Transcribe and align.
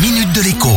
minute 0.00 0.32
de 0.32 0.42
l'écho. 0.42 0.68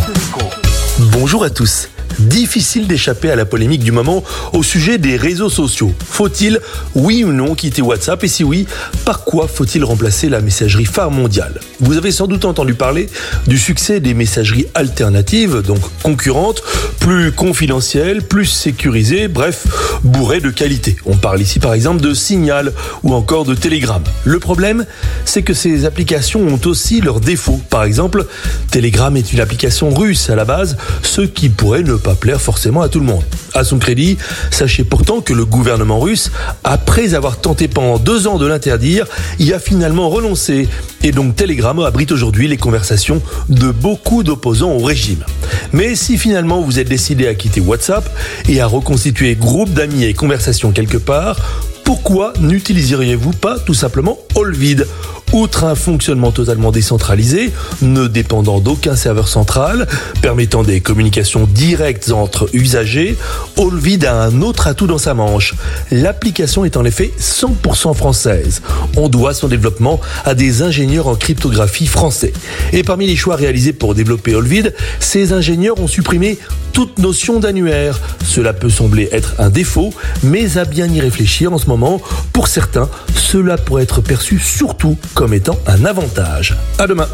Bonjour 1.11 1.43
à 1.43 1.51
tous. 1.51 1.89
Difficile 2.19 2.87
d'échapper 2.87 3.29
à 3.29 3.35
la 3.35 3.45
polémique 3.45 3.83
du 3.83 3.91
moment 3.91 4.23
au 4.51 4.63
sujet 4.63 4.97
des 4.97 5.15
réseaux 5.15 5.49
sociaux. 5.49 5.93
Faut-il, 6.07 6.59
oui 6.95 7.23
ou 7.23 7.31
non, 7.31 7.55
quitter 7.55 7.81
WhatsApp? 7.81 8.23
Et 8.23 8.27
si 8.27 8.43
oui, 8.43 8.67
par 9.05 9.23
quoi 9.23 9.47
faut-il 9.47 9.83
remplacer 9.83 10.27
la 10.27 10.41
messagerie 10.41 10.85
phare 10.85 11.11
mondiale? 11.11 11.59
Vous 11.79 11.97
avez 11.97 12.11
sans 12.11 12.27
doute 12.27 12.45
entendu 12.45 12.73
parler 12.73 13.09
du 13.47 13.57
succès 13.57 13.99
des 13.99 14.13
messageries 14.13 14.67
alternatives, 14.73 15.61
donc 15.61 15.79
concurrentes, 16.03 16.63
plus 17.01 17.31
confidentielles, 17.31 18.21
plus 18.21 18.45
sécurisées, 18.45 19.27
bref, 19.27 19.65
bourrées 20.03 20.39
de 20.39 20.51
qualité. 20.51 20.95
On 21.07 21.17
parle 21.17 21.41
ici 21.41 21.59
par 21.59 21.73
exemple 21.73 21.99
de 21.99 22.13
Signal 22.13 22.71
ou 23.01 23.15
encore 23.15 23.43
de 23.43 23.55
Telegram. 23.55 24.03
Le 24.23 24.37
problème, 24.37 24.85
c'est 25.25 25.41
que 25.41 25.55
ces 25.55 25.85
applications 25.85 26.41
ont 26.41 26.61
aussi 26.65 27.01
leurs 27.01 27.19
défauts. 27.19 27.59
Par 27.71 27.83
exemple, 27.83 28.27
Telegram 28.69 29.17
est 29.17 29.33
une 29.33 29.39
application 29.39 29.89
russe 29.89 30.29
à 30.29 30.35
la 30.35 30.45
base, 30.45 30.77
ce 31.01 31.21
qui 31.21 31.49
pourrait 31.49 31.81
ne 31.81 31.95
pas 31.95 32.13
plaire 32.13 32.39
forcément 32.39 32.83
à 32.83 32.87
tout 32.87 32.99
le 32.99 33.07
monde. 33.07 33.23
À 33.55 33.63
son 33.63 33.79
crédit, 33.79 34.19
sachez 34.51 34.83
pourtant 34.83 35.21
que 35.21 35.33
le 35.33 35.43
gouvernement 35.43 35.99
russe, 35.99 36.31
après 36.63 37.15
avoir 37.15 37.41
tenté 37.41 37.67
pendant 37.67 37.97
deux 37.97 38.27
ans 38.27 38.37
de 38.37 38.45
l'interdire, 38.45 39.07
y 39.39 39.53
a 39.53 39.59
finalement 39.59 40.07
renoncé. 40.09 40.69
Et 41.01 41.11
donc 41.11 41.35
Telegram 41.35 41.79
abrite 41.79 42.11
aujourd'hui 42.11 42.47
les 42.47 42.57
conversations 42.57 43.23
de 43.49 43.71
beaucoup 43.71 44.21
d'opposants 44.21 44.71
au 44.71 44.83
régime. 44.83 45.25
Mais 45.73 45.95
si 45.95 46.17
finalement 46.17 46.61
vous 46.61 46.79
êtes 46.79 46.89
décidé 46.89 47.27
à 47.27 47.33
quitter 47.33 47.61
WhatsApp 47.61 48.09
et 48.49 48.61
à 48.61 48.67
reconstituer 48.67 49.35
groupe 49.35 49.71
d'amis 49.71 50.03
et 50.03 50.13
conversations 50.13 50.71
quelque 50.71 50.97
part, 50.97 51.37
pourquoi 51.83 52.33
n'utiliseriez-vous 52.39 53.31
pas 53.33 53.59
tout 53.59 53.73
simplement 53.73 54.17
Allvid? 54.35 54.87
Outre 55.33 55.63
un 55.63 55.75
fonctionnement 55.75 56.31
totalement 56.31 56.71
décentralisé, 56.71 57.53
ne 57.81 58.07
dépendant 58.07 58.59
d'aucun 58.59 58.97
serveur 58.97 59.29
central, 59.29 59.87
permettant 60.21 60.61
des 60.61 60.81
communications 60.81 61.47
directes 61.49 62.11
entre 62.11 62.49
usagers, 62.51 63.15
Allvid 63.57 64.03
a 64.03 64.23
un 64.23 64.41
autre 64.41 64.67
atout 64.67 64.87
dans 64.87 64.97
sa 64.97 65.13
manche. 65.13 65.55
L'application 65.89 66.65
est 66.65 66.75
en 66.75 66.83
effet 66.83 67.13
100% 67.17 67.93
française. 67.95 68.61
On 68.97 69.07
doit 69.07 69.33
son 69.33 69.47
développement 69.47 70.01
à 70.25 70.35
des 70.35 70.63
ingénieurs 70.63 71.07
en 71.07 71.15
cryptographie 71.15 71.87
français. 71.87 72.33
Et 72.73 72.83
parmi 72.83 73.07
les 73.07 73.15
choix 73.15 73.37
réalisés 73.37 73.73
pour 73.73 73.95
développer 73.95 74.35
Allvid, 74.35 74.73
ces 74.99 75.31
ingénieurs 75.31 75.79
ont 75.79 75.87
supprimé 75.87 76.39
toute 76.73 76.99
notion 76.99 77.39
d'annuaire. 77.39 77.99
Cela 78.25 78.53
peut 78.53 78.69
sembler 78.69 79.07
être 79.11 79.35
un 79.39 79.49
défaut, 79.49 79.93
mais 80.23 80.57
à 80.57 80.65
bien 80.65 80.87
y 80.87 80.99
réfléchir 80.99 81.53
en 81.53 81.57
ce 81.57 81.67
moment, 81.67 82.01
pour 82.33 82.47
certains, 82.47 82.89
cela 83.15 83.57
pourrait 83.57 83.83
être 83.83 84.01
perçu 84.01 84.39
surtout 84.39 84.97
comme 85.21 85.35
étant 85.35 85.59
un 85.67 85.85
avantage. 85.85 86.55
À 86.79 86.87
demain. 86.87 87.07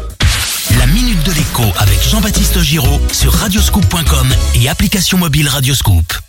La 0.78 0.86
minute 0.86 1.22
de 1.26 1.32
l'écho 1.32 1.64
avec 1.76 2.02
Jean-Baptiste 2.02 2.58
Giraud 2.62 3.02
sur 3.12 3.34
radioscoop.com 3.34 4.28
et 4.54 4.70
application 4.70 5.18
mobile 5.18 5.46
Radioscoop. 5.46 6.27